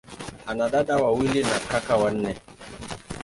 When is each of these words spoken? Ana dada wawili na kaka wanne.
Ana 0.45 0.69
dada 0.69 0.97
wawili 0.97 1.43
na 1.43 1.59
kaka 1.69 1.95
wanne. 1.97 2.37